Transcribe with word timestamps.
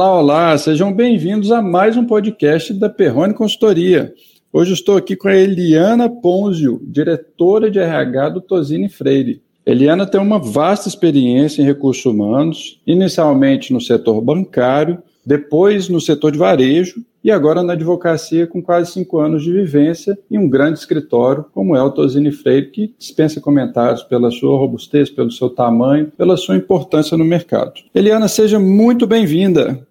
Olá, 0.00 0.18
olá, 0.18 0.56
sejam 0.56 0.90
bem-vindos 0.90 1.52
a 1.52 1.60
mais 1.60 1.94
um 1.94 2.06
podcast 2.06 2.72
da 2.72 2.88
Perrone 2.88 3.34
Consultoria. 3.34 4.14
Hoje 4.50 4.72
estou 4.72 4.96
aqui 4.96 5.14
com 5.14 5.28
a 5.28 5.36
Eliana 5.36 6.08
Ponzio, 6.08 6.80
diretora 6.82 7.70
de 7.70 7.78
RH 7.78 8.30
do 8.30 8.40
Tosini 8.40 8.88
Freire. 8.88 9.42
Eliana 9.66 10.06
tem 10.06 10.18
uma 10.18 10.38
vasta 10.38 10.88
experiência 10.88 11.60
em 11.60 11.66
recursos 11.66 12.06
humanos, 12.06 12.80
inicialmente 12.86 13.74
no 13.74 13.80
setor 13.80 14.22
bancário, 14.22 15.02
depois 15.22 15.90
no 15.90 16.00
setor 16.00 16.32
de 16.32 16.38
varejo 16.38 17.04
e 17.22 17.30
agora 17.30 17.62
na 17.62 17.74
advocacia 17.74 18.46
com 18.46 18.62
quase 18.62 18.92
cinco 18.92 19.18
anos 19.18 19.42
de 19.42 19.52
vivência 19.52 20.18
em 20.30 20.38
um 20.38 20.48
grande 20.48 20.78
escritório 20.78 21.44
como 21.52 21.76
é 21.76 21.82
o 21.82 21.90
Tosini 21.90 22.32
Freire, 22.32 22.70
que 22.70 22.94
dispensa 22.98 23.38
comentários 23.38 24.02
pela 24.02 24.30
sua 24.30 24.56
robustez, 24.56 25.10
pelo 25.10 25.30
seu 25.30 25.50
tamanho, 25.50 26.10
pela 26.16 26.38
sua 26.38 26.56
importância 26.56 27.18
no 27.18 27.24
mercado. 27.24 27.74
Eliana, 27.94 28.28
seja 28.28 28.58
muito 28.58 29.06
bem-vinda. 29.06 29.86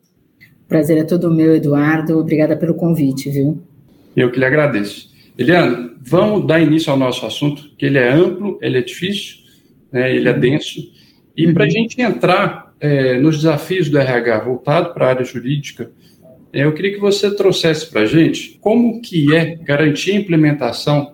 Prazer 0.69 0.99
é 0.99 1.03
todo 1.03 1.33
meu, 1.33 1.55
Eduardo. 1.55 2.19
Obrigada 2.19 2.55
pelo 2.55 2.75
convite, 2.75 3.27
viu? 3.31 3.59
Eu 4.15 4.31
que 4.31 4.39
lhe 4.39 4.45
agradeço. 4.45 5.09
Eliana, 5.35 5.95
vamos 5.99 6.45
dar 6.45 6.61
início 6.61 6.91
ao 6.91 6.97
nosso 6.97 7.25
assunto, 7.25 7.71
que 7.75 7.87
ele 7.87 7.97
é 7.97 8.11
amplo, 8.11 8.59
ele 8.61 8.77
é 8.77 8.81
difícil, 8.81 9.37
né, 9.91 10.15
ele 10.15 10.29
é 10.29 10.33
denso. 10.33 10.79
E 11.35 11.47
uhum. 11.47 11.53
para 11.55 11.63
a 11.63 11.69
gente 11.69 11.99
entrar 11.99 12.75
é, 12.79 13.17
nos 13.19 13.37
desafios 13.37 13.89
do 13.89 13.97
RH 13.97 14.39
voltado 14.41 14.93
para 14.93 15.07
a 15.07 15.09
área 15.09 15.25
jurídica, 15.25 15.89
é, 16.53 16.65
eu 16.65 16.73
queria 16.73 16.93
que 16.93 16.99
você 16.99 17.33
trouxesse 17.33 17.89
para 17.89 18.01
a 18.01 18.05
gente 18.05 18.59
como 18.61 19.01
que 19.01 19.35
é 19.35 19.55
garantir 19.55 20.11
a 20.11 20.15
implementação 20.15 21.13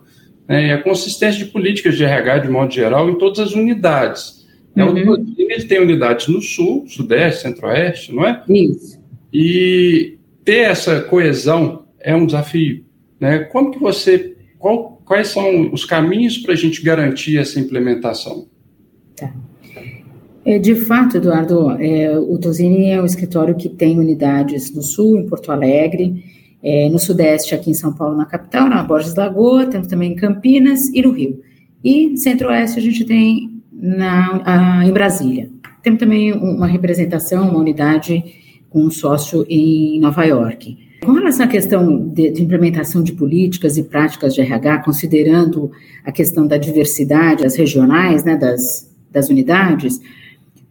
né, 0.49 0.67
e 0.67 0.71
a 0.71 0.81
consistência 0.81 1.45
de 1.45 1.51
políticas 1.51 1.95
de 1.95 2.03
RH 2.03 2.39
de 2.39 2.49
modo 2.49 2.73
geral 2.73 3.09
em 3.09 3.17
todas 3.17 3.39
as 3.39 3.53
unidades. 3.53 4.45
É, 4.75 4.83
uhum. 4.83 5.33
Ele 5.37 5.63
tem 5.63 5.79
unidades 5.79 6.27
no 6.27 6.41
sul, 6.41 6.85
sudeste, 6.87 7.43
centro-oeste, 7.43 8.13
não 8.13 8.27
é? 8.27 8.43
Isso. 8.49 9.04
E 9.37 10.17
ter 10.45 10.59
essa 10.59 11.01
coesão 11.01 11.83
é 11.99 12.15
um 12.15 12.25
desafio. 12.25 12.85
Né? 13.19 13.39
Como 13.39 13.69
que 13.69 13.77
você, 13.77 14.33
qual, 14.57 15.01
quais 15.03 15.27
são 15.27 15.73
os 15.73 15.83
caminhos 15.83 16.37
para 16.37 16.53
a 16.53 16.55
gente 16.55 16.81
garantir 16.81 17.37
essa 17.37 17.59
implementação? 17.59 18.47
Tá. 19.13 19.33
É, 20.45 20.57
de 20.57 20.73
fato, 20.73 21.17
Eduardo, 21.17 21.71
é, 21.71 22.17
o 22.17 22.37
Tosini 22.37 22.91
é 22.91 23.01
um 23.01 23.05
escritório 23.05 23.55
que 23.55 23.67
tem 23.67 23.99
unidades 23.99 24.73
no 24.73 24.81
Sul, 24.81 25.17
em 25.17 25.25
Porto 25.25 25.51
Alegre, 25.51 26.23
é, 26.63 26.87
no 26.87 26.97
Sudeste, 26.97 27.53
aqui 27.53 27.69
em 27.71 27.73
São 27.73 27.91
Paulo, 27.91 28.15
na 28.15 28.25
capital, 28.25 28.69
na 28.69 28.81
Borges 28.83 29.15
Lagoa, 29.15 29.65
temos 29.65 29.87
também 29.87 30.13
em 30.13 30.15
Campinas 30.15 30.87
e 30.93 31.01
no 31.01 31.11
Rio. 31.11 31.41
E 31.83 32.15
Centro-Oeste 32.15 32.79
a 32.79 32.81
gente 32.81 33.03
tem 33.03 33.61
na, 33.69 34.41
a, 34.45 34.85
em 34.85 34.93
Brasília. 34.93 35.49
Temos 35.83 35.99
também 35.99 36.31
uma 36.31 36.67
representação, 36.67 37.49
uma 37.49 37.59
unidade 37.59 38.44
com 38.75 38.81
um 38.81 38.91
sócio 38.91 39.45
em 39.47 40.01
Nova 40.01 40.25
York. 40.25 40.77
Com 41.05 41.13
relação 41.13 41.45
à 41.45 41.47
questão 41.47 42.09
de, 42.09 42.31
de, 42.31 42.43
implementação 42.43 43.01
de 43.01 43.13
políticas 43.13 43.77
e 43.77 43.83
práticas 43.83 44.35
de 44.35 44.41
RH, 44.41 44.79
considerando 44.79 45.71
a 46.03 46.11
questão 46.11 46.45
da 46.45 46.57
diversidade, 46.57 47.45
as 47.45 47.55
regionais, 47.55 48.25
né, 48.25 48.35
das, 48.35 48.93
das 49.09 49.29
unidades, 49.29 50.01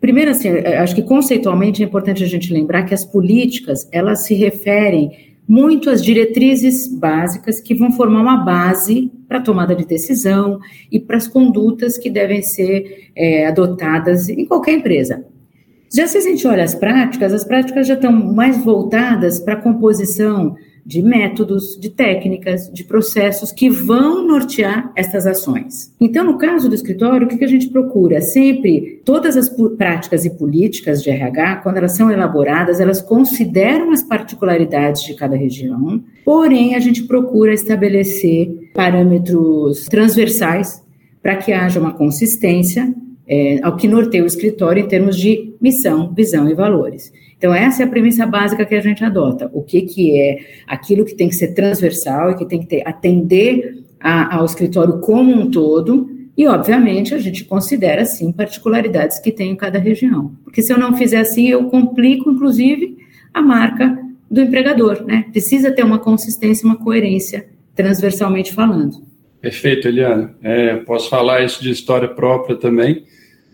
primeiro, 0.03 0.33
assim, 0.33 0.51
acho 0.51 0.95
que 0.95 1.01
conceitualmente 1.01 1.83
é 1.83 1.87
importante 1.87 2.23
a 2.23 2.27
gente 2.27 2.53
lembrar 2.53 2.83
que 2.83 2.93
as 2.93 3.07
políticas, 3.07 3.89
elas 3.91 4.27
se 4.27 4.35
referem 4.35 5.11
muito 5.49 5.89
às 5.89 6.05
diretrizes 6.05 6.87
básicas 6.87 7.59
que 7.59 7.75
vão 7.75 7.91
formar 7.91 8.21
uma 8.21 8.45
base 8.45 9.11
para 9.27 9.39
a 9.39 9.43
tomada 9.43 9.75
de 9.75 9.87
decisão 9.87 10.61
e 10.93 11.01
para 11.01 11.17
as 11.17 11.27
condutas 11.27 11.97
que 11.97 12.11
devem 12.11 12.43
ser 12.43 13.09
é, 13.17 13.47
adotadas 13.47 14.29
em 14.29 14.45
qualquer 14.45 14.75
empresa. 14.75 15.25
Já 15.95 16.09
se 16.09 16.19
a 16.19 16.21
gente 16.21 16.45
olha 16.45 16.65
as 16.65 16.75
práticas, 16.75 17.33
as 17.33 17.45
práticas 17.45 17.87
já 17.87 17.95
estão 17.95 18.11
mais 18.11 18.65
voltadas 18.65 19.39
para 19.39 19.55
a 19.55 19.61
composição 19.63 20.57
de 20.85 21.01
métodos, 21.01 21.79
de 21.81 21.89
técnicas, 21.89 22.69
de 22.69 22.83
processos 22.83 23.53
que 23.53 23.71
vão 23.71 24.27
nortear 24.27 24.91
essas 24.97 25.25
ações. 25.25 25.95
Então, 26.01 26.25
no 26.25 26.37
caso 26.37 26.69
do 26.69 26.75
escritório, 26.75 27.29
o 27.29 27.31
que 27.31 27.45
a 27.45 27.49
gente 27.49 27.69
procura? 27.69 28.21
Sempre, 28.21 29.03
todas 29.05 29.37
as 29.37 29.49
práticas 29.79 30.25
e 30.25 30.31
políticas 30.31 31.01
de 31.01 31.11
RH, 31.11 31.61
quando 31.63 31.77
elas 31.77 31.93
são 31.93 32.11
elaboradas, 32.11 32.81
elas 32.81 33.01
consideram 33.01 33.93
as 33.93 34.03
particularidades 34.03 35.05
de 35.05 35.15
cada 35.15 35.37
região, 35.37 36.03
porém, 36.25 36.75
a 36.75 36.81
gente 36.81 37.05
procura 37.05 37.55
estabelecer 37.55 38.71
parâmetros 38.75 39.85
transversais 39.85 40.83
para 41.23 41.37
que 41.37 41.53
haja 41.53 41.79
uma 41.79 41.95
consistência 41.95 42.93
é, 43.27 43.59
ao 43.63 43.77
que 43.77 43.89
norteia 43.89 44.23
o 44.23 44.27
escritório 44.27 44.83
em 44.83 44.89
termos 44.89 45.17
de 45.17 45.55
missão, 45.61 46.13
visão 46.15 46.49
e 46.49 46.55
valores. 46.55 47.13
Então, 47.37 47.55
essa 47.55 47.83
é 47.83 47.87
a 47.87 47.89
premissa 47.89 48.27
básica 48.27 48.65
que 48.65 48.75
a 48.75 48.81
gente 48.81 49.05
adota. 49.05 49.51
O 49.53 49.63
que, 49.63 49.83
que 49.83 50.19
é 50.19 50.39
aquilo 50.67 51.05
que 51.05 51.15
tem 51.15 51.29
que 51.29 51.35
ser 51.35 51.49
transversal 51.49 52.31
e 52.31 52.37
que 52.37 52.47
tem 52.47 52.61
que 52.61 52.67
ter, 52.67 52.83
atender 52.87 53.85
a, 54.01 54.37
ao 54.37 54.45
escritório 54.45 55.01
como 55.01 55.33
um 55.33 55.51
todo, 55.51 56.11
e, 56.37 56.47
obviamente, 56.49 57.15
a 57.15 57.19
gente 57.19 57.45
considera, 57.45 58.05
sim, 58.05 58.33
particularidades 58.33 59.19
que 59.19 59.31
tem 59.31 59.53
em 59.53 59.57
cada 59.57 59.79
região. 59.79 60.33
Porque 60.43 60.63
se 60.63 60.73
eu 60.73 60.79
não 60.79 60.97
fizer 60.97 61.19
assim, 61.19 61.49
eu 61.49 61.65
complico, 61.67 62.31
inclusive, 62.31 62.97
a 63.33 63.41
marca 63.41 63.99
do 64.31 64.41
empregador, 64.41 65.05
né? 65.05 65.27
Precisa 65.31 65.71
ter 65.71 65.85
uma 65.85 65.99
consistência, 65.99 66.67
uma 66.67 66.77
coerência, 66.77 67.47
transversalmente 67.75 68.53
falando. 68.53 69.14
Perfeito, 69.45 69.89
Eliana. 69.89 70.35
É, 70.43 70.77
posso 70.77 71.11
falar 71.11 71.45
isso 71.45 71.63
de 71.63 71.71
história 71.71 72.09
própria 72.09 72.57
também. 72.57 73.05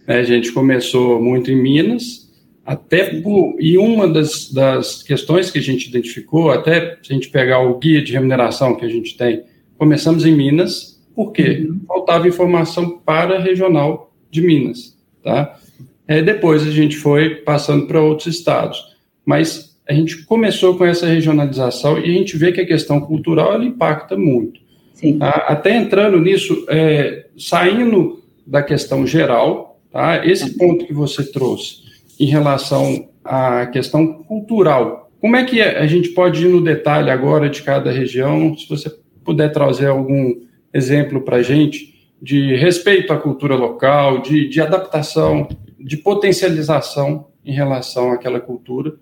É, 0.07 0.19
a 0.19 0.23
gente 0.23 0.53
começou 0.53 1.21
muito 1.21 1.51
em 1.51 1.61
Minas, 1.61 2.31
até 2.65 3.21
por, 3.21 3.57
e 3.59 3.77
uma 3.77 4.07
das, 4.07 4.53
das 4.53 5.03
questões 5.03 5.51
que 5.51 5.59
a 5.59 5.63
gente 5.63 5.89
identificou, 5.89 6.53
até 6.53 6.97
se 7.03 7.11
a 7.11 7.15
gente 7.15 7.29
pegar 7.29 7.59
o 7.59 7.77
guia 7.77 8.01
de 8.01 8.13
remuneração 8.13 8.77
que 8.77 8.85
a 8.85 8.89
gente 8.89 9.17
tem, 9.17 9.43
começamos 9.77 10.25
em 10.25 10.31
Minas, 10.31 11.03
porque 11.13 11.67
uhum. 11.69 11.81
faltava 11.89 12.29
informação 12.29 13.01
para 13.05 13.39
a 13.39 13.41
regional 13.41 14.15
de 14.31 14.41
Minas, 14.41 14.97
tá? 15.25 15.59
É, 16.07 16.23
depois 16.23 16.65
a 16.65 16.71
gente 16.71 16.97
foi 16.97 17.35
passando 17.35 17.89
para 17.89 18.01
outros 18.01 18.29
estados, 18.29 18.81
mas 19.27 19.77
a 19.89 19.93
gente 19.93 20.25
começou 20.25 20.77
com 20.79 20.85
essa 20.85 21.07
regionalização 21.07 21.99
e 21.99 22.05
a 22.05 22.13
gente 22.13 22.37
vê 22.37 22.53
que 22.53 22.61
a 22.61 22.67
questão 22.67 23.01
cultural 23.01 23.55
ela 23.55 23.65
impacta 23.65 24.17
muito. 24.17 24.70
Tá? 25.19 25.31
Até 25.49 25.77
entrando 25.77 26.21
nisso, 26.21 26.67
é, 26.69 27.27
saindo 27.37 28.23
da 28.47 28.63
questão 28.63 29.07
geral, 29.07 29.71
Tá? 29.91 30.25
Esse 30.25 30.57
ponto 30.57 30.87
que 30.87 30.93
você 30.93 31.25
trouxe 31.31 31.83
em 32.19 32.27
relação 32.27 33.09
à 33.25 33.67
questão 33.67 34.23
cultural, 34.23 35.11
como 35.21 35.37
é 35.37 35.45
que 35.45 35.61
a 35.61 35.87
gente 35.87 36.11
pode 36.11 36.47
ir 36.47 36.49
no 36.49 36.63
detalhe 36.63 37.11
agora 37.11 37.51
de 37.51 37.63
cada 37.63 37.91
região? 37.91 38.57
Se 38.57 38.69
você 38.69 38.91
puder 39.25 39.51
trazer 39.53 39.89
algum 39.89 40.35
exemplo 40.73 41.21
para 41.23 41.39
a 41.39 41.43
gente 41.43 41.91
de 42.23 42.55
respeito 42.55 43.13
à 43.13 43.17
cultura 43.17 43.57
local, 43.57 44.23
de, 44.23 44.49
de 44.49 44.61
adaptação, 44.61 45.49
de 45.79 45.97
potencialização 45.97 47.27
em 47.45 47.53
relação 47.53 48.13
àquela 48.13 48.39
cultura. 48.39 48.95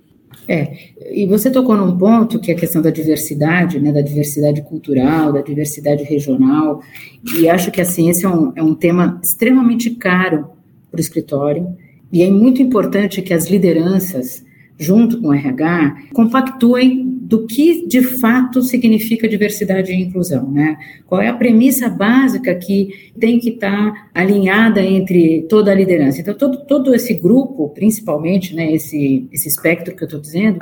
É, 0.48 0.72
e 1.12 1.26
você 1.26 1.50
tocou 1.50 1.76
num 1.76 1.98
ponto 1.98 2.40
que 2.40 2.50
é 2.50 2.54
a 2.54 2.58
questão 2.58 2.80
da 2.80 2.88
diversidade, 2.88 3.78
né, 3.78 3.92
da 3.92 4.00
diversidade 4.00 4.62
cultural, 4.62 5.30
da 5.30 5.42
diversidade 5.42 6.02
regional, 6.04 6.80
e 7.38 7.46
acho 7.46 7.70
que 7.70 7.82
assim, 7.82 8.08
esse 8.08 8.24
é 8.24 8.28
um, 8.30 8.52
é 8.56 8.62
um 8.62 8.74
tema 8.74 9.20
extremamente 9.22 9.90
caro 9.90 10.46
para 10.90 10.96
o 10.96 11.00
escritório. 11.00 11.76
E 12.10 12.22
é 12.22 12.30
muito 12.30 12.62
importante 12.62 13.20
que 13.20 13.34
as 13.34 13.50
lideranças, 13.50 14.42
junto 14.78 15.20
com 15.20 15.28
o 15.28 15.34
RH, 15.34 16.04
compactuem 16.12 17.04
do 17.04 17.46
que 17.46 17.86
de 17.86 18.00
fato 18.00 18.62
significa 18.62 19.28
diversidade 19.28 19.92
e 19.92 20.00
inclusão, 20.00 20.50
né? 20.50 20.78
Qual 21.06 21.20
é 21.20 21.28
a 21.28 21.34
premissa 21.34 21.88
básica 21.88 22.54
que 22.54 23.10
tem 23.18 23.38
que 23.38 23.50
estar 23.50 24.08
alinhada 24.14 24.82
entre 24.82 25.42
toda 25.42 25.70
a 25.72 25.74
liderança? 25.74 26.20
Então, 26.20 26.32
todo, 26.34 26.64
todo 26.64 26.94
esse 26.94 27.12
grupo, 27.12 27.68
principalmente, 27.70 28.54
né, 28.54 28.72
esse, 28.72 29.28
esse 29.30 29.48
espectro 29.48 29.94
que 29.94 30.04
eu 30.04 30.06
estou 30.06 30.20
dizendo, 30.20 30.60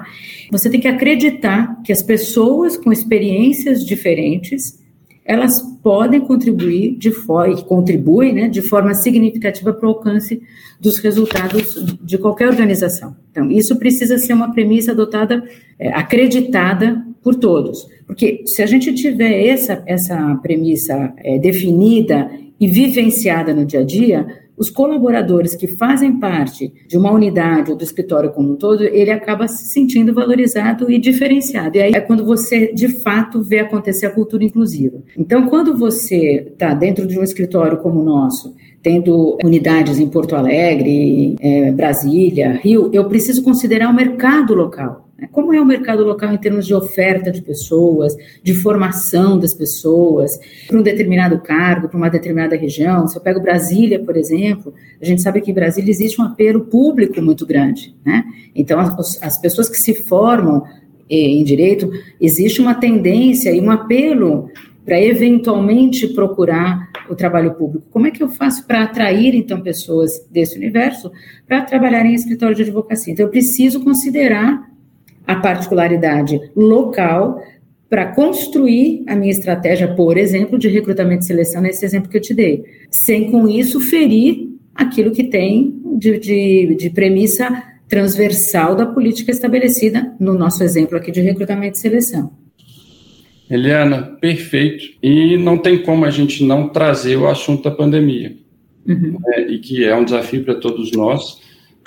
você 0.51 0.69
tem 0.69 0.81
que 0.81 0.89
acreditar 0.89 1.81
que 1.85 1.93
as 1.93 2.03
pessoas 2.03 2.77
com 2.77 2.91
experiências 2.91 3.85
diferentes 3.85 4.85
elas 5.26 5.61
podem 5.82 6.20
contribuir 6.20 6.96
de 6.96 7.11
forma, 7.11 7.61
contribuem, 7.62 8.32
né, 8.32 8.49
de 8.49 8.62
forma 8.62 8.94
significativa 8.94 9.73
para 9.73 9.87
o 9.87 9.90
alcance 9.90 10.40
dos 10.81 10.99
resultados 10.99 11.99
de 12.02 12.17
qualquer 12.17 12.49
organização. 12.49 13.17
Então, 13.31 13.50
isso 13.50 13.76
precisa 13.76 14.19
ser 14.19 14.32
uma 14.32 14.52
premissa 14.52 14.93
adotada, 14.93 15.43
é, 15.78 15.88
acreditada 15.88 17.05
por 17.23 17.34
todos, 17.34 17.88
porque 18.06 18.43
se 18.46 18.62
a 18.62 18.67
gente 18.67 18.94
tiver 18.94 19.46
essa, 19.49 19.82
essa 19.84 20.37
premissa 20.37 21.12
é, 21.19 21.38
definida 21.38 22.31
e 22.58 22.69
vivenciada 22.69 23.52
no 23.52 23.64
dia 23.64 23.81
a 23.81 23.84
dia, 23.84 24.26
os 24.56 24.70
colaboradores 24.70 25.55
que 25.55 25.67
fazem 25.67 26.19
parte 26.19 26.73
de 26.87 26.97
uma 26.97 27.12
unidade 27.12 27.70
ou 27.70 27.76
do 27.76 27.85
escritório 27.85 28.31
como 28.31 28.53
um 28.53 28.56
todo, 28.56 28.82
ele 28.85 29.11
acaba 29.11 29.47
se 29.47 29.64
sentindo 29.64 30.14
valorizado 30.14 30.91
e 30.91 30.99
diferenciado. 30.99 31.76
E 31.76 31.82
aí 31.82 31.93
é 31.94 32.00
quando 32.00 32.25
você, 32.25 32.73
de 32.73 33.00
fato, 33.03 33.43
vê 33.43 33.58
acontecer 33.58 34.06
a 34.06 34.11
cultura 34.11 34.44
inclusiva. 34.44 35.03
Então, 35.17 35.47
quando 35.49 35.76
você 35.76 36.49
está 36.53 36.73
dentro 36.75 37.06
de 37.06 37.19
um 37.19 37.23
escritório 37.23 37.79
como 37.79 38.00
o 38.00 38.05
nosso, 38.05 38.55
tendo 38.82 39.37
unidades 39.44 39.99
em 39.99 40.08
Porto 40.08 40.37
Alegre, 40.37 41.37
é, 41.41 41.73
Brasília, 41.73 42.52
Rio, 42.62 42.91
eu 42.93 43.05
preciso 43.06 43.43
considerar 43.43 43.91
o 43.91 43.94
mercado 43.94 44.55
local. 44.55 45.06
Como 45.33 45.53
é 45.55 45.61
o 45.61 45.65
mercado 45.65 46.05
local 46.05 46.33
em 46.33 46.37
termos 46.37 46.67
de 46.67 46.75
oferta 46.75 47.31
de 47.31 47.41
pessoas, 47.41 48.15
de 48.43 48.53
formação 48.53 49.39
das 49.39 49.55
pessoas, 49.55 50.39
para 50.67 50.79
um 50.79 50.83
determinado 50.83 51.39
cargo, 51.41 51.89
para 51.89 51.97
uma 51.97 52.11
determinada 52.11 52.55
região? 52.55 53.09
Se 53.09 53.17
eu 53.17 53.23
pego 53.23 53.41
Brasília, 53.41 53.99
por 53.99 54.15
exemplo, 54.15 54.75
a 55.01 55.05
gente 55.05 55.23
sabe 55.23 55.41
que 55.41 55.51
em 55.51 55.55
Brasília 55.55 55.91
existe 55.91 56.21
um 56.21 56.25
apelo 56.25 56.67
público 56.67 57.21
muito 57.23 57.47
grande. 57.47 57.95
Né? 58.05 58.25
Então, 58.55 58.79
as, 58.79 59.23
as 59.23 59.39
pessoas 59.39 59.71
que 59.71 59.79
se 59.79 59.95
formam 59.95 60.65
eh, 61.09 61.17
em 61.17 61.45
direito, 61.45 61.91
existe 62.21 62.61
uma 62.61 62.75
tendência 62.75 63.51
e 63.51 63.61
um 63.61 63.71
apelo 63.71 64.51
para 64.85 65.01
eventualmente 65.01 66.09
procurar 66.09 66.91
o 67.09 67.15
trabalho 67.15 67.55
público. 67.55 67.87
Como 67.91 68.07
é 68.07 68.11
que 68.11 68.23
eu 68.23 68.29
faço 68.29 68.67
para 68.67 68.83
atrair, 68.83 69.35
então, 69.35 69.62
pessoas 69.62 70.25
desse 70.31 70.59
universo 70.59 71.11
para 71.47 71.62
trabalhar 71.62 72.05
em 72.05 72.15
escritório 72.15 72.55
de 72.55 72.62
advocacia? 72.62 73.15
Então, 73.15 73.25
eu 73.25 73.31
preciso 73.31 73.83
considerar 73.83 74.75
a 75.26 75.37
particularidade 75.37 76.40
local 76.55 77.43
para 77.88 78.12
construir 78.12 79.05
a 79.06 79.14
minha 79.14 79.31
estratégia, 79.31 79.94
por 79.94 80.17
exemplo, 80.17 80.58
de 80.58 80.69
recrutamento 80.69 81.23
e 81.23 81.26
seleção, 81.26 81.62
nesse 81.62 81.84
exemplo 81.84 82.11
que 82.11 82.17
eu 82.17 82.23
te 82.23 82.34
dei, 82.34 82.64
sem 82.90 83.31
com 83.31 83.49
isso 83.49 83.81
ferir 83.81 84.49
aquilo 84.75 85.12
que 85.12 85.25
tem 85.25 85.81
de, 85.96 86.19
de, 86.19 86.75
de 86.75 86.90
premissa 86.90 87.62
transversal 87.88 88.75
da 88.75 88.84
política 88.84 89.31
estabelecida 89.31 90.14
no 90.19 90.34
nosso 90.34 90.62
exemplo 90.62 90.96
aqui 90.96 91.12
de 91.12 91.20
recrutamento 91.20 91.76
e 91.76 91.81
seleção. 91.81 92.32
Eliana, 93.49 94.02
perfeito. 94.20 94.84
E 95.00 95.37
não 95.37 95.56
tem 95.56 95.81
como 95.81 96.05
a 96.05 96.11
gente 96.11 96.44
não 96.44 96.69
trazer 96.69 97.17
o 97.17 97.28
assunto 97.28 97.62
da 97.62 97.70
pandemia, 97.70 98.37
uhum. 98.87 99.19
né, 99.20 99.46
e 99.49 99.58
que 99.58 99.84
é 99.84 99.94
um 99.94 100.05
desafio 100.05 100.44
para 100.44 100.56
todos 100.56 100.90
nós 100.93 101.40